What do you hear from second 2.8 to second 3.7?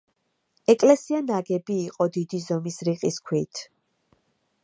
რიყის ქვით.